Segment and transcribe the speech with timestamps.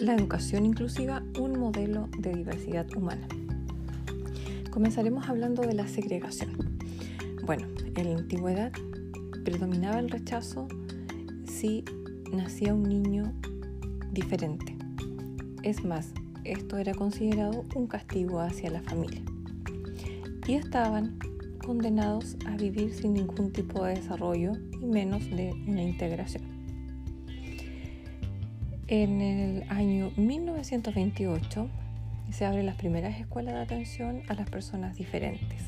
[0.00, 3.26] la educación inclusiva un modelo de diversidad humana.
[4.70, 6.78] Comenzaremos hablando de la segregación.
[7.44, 8.72] Bueno, en la antigüedad
[9.44, 10.68] predominaba el rechazo
[11.46, 11.84] si
[12.32, 13.32] nacía un niño
[14.12, 14.76] diferente.
[15.62, 16.12] Es más,
[16.44, 19.22] esto era considerado un castigo hacia la familia.
[20.46, 21.18] Y estaban
[21.64, 26.55] condenados a vivir sin ningún tipo de desarrollo y menos de una integración.
[28.88, 31.68] En el año 1928
[32.30, 35.60] se abren las primeras escuelas de atención a las personas diferentes.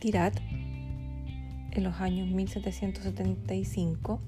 [0.00, 0.38] Tirat,
[1.70, 4.20] en los años 1775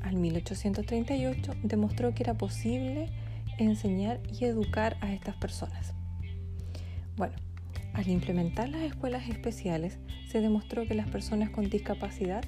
[0.00, 3.10] al 1838, demostró que era posible
[3.58, 5.92] enseñar y educar a estas personas.
[7.18, 7.34] Bueno,
[7.92, 12.44] al implementar las escuelas especiales, se demostró que las personas con discapacidad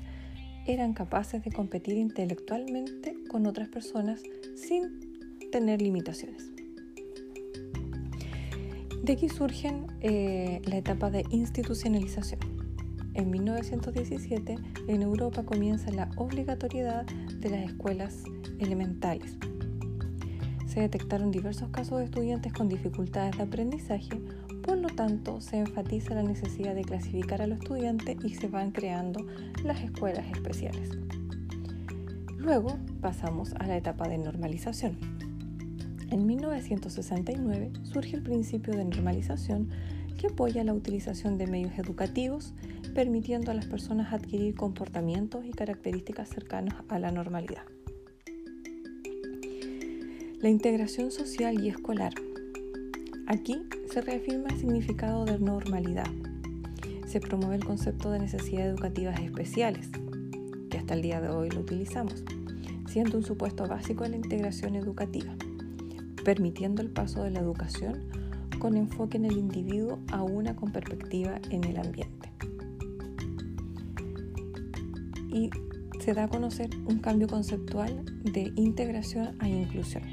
[0.64, 4.22] eran capaces de competir intelectualmente con otras personas
[4.56, 6.50] sin tener limitaciones.
[9.02, 12.40] De aquí surge eh, la etapa de institucionalización.
[13.14, 18.24] En 1917 en Europa comienza la obligatoriedad de las escuelas
[18.58, 19.36] elementales.
[20.66, 24.20] Se detectaron diversos casos de estudiantes con dificultades de aprendizaje,
[24.62, 28.72] por lo tanto se enfatiza la necesidad de clasificar a los estudiantes y se van
[28.72, 29.26] creando
[29.64, 30.90] las escuelas especiales.
[32.38, 34.96] Luego pasamos a la etapa de normalización.
[36.10, 39.68] En 1969 surge el principio de normalización
[40.16, 42.54] que apoya la utilización de medios educativos,
[42.94, 47.62] permitiendo a las personas adquirir comportamientos y características cercanos a la normalidad.
[50.40, 52.14] La integración social y escolar.
[53.26, 56.06] Aquí se reafirma el significado de normalidad.
[57.06, 59.90] Se promueve el concepto de necesidades educativas especiales,
[60.88, 62.24] hasta el día de hoy lo utilizamos,
[62.88, 65.34] siendo un supuesto básico de la integración educativa,
[66.24, 68.04] permitiendo el paso de la educación
[68.58, 72.32] con enfoque en el individuo a una con perspectiva en el ambiente.
[75.28, 75.50] Y
[76.00, 80.04] se da a conocer un cambio conceptual de integración a inclusión.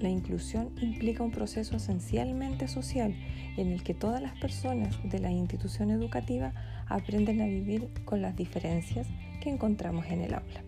[0.00, 3.14] La inclusión implica un proceso esencialmente social
[3.56, 6.52] en el que todas las personas de la institución educativa
[6.86, 9.08] aprenden a vivir con las diferencias
[9.40, 10.64] que encontramos en el aula.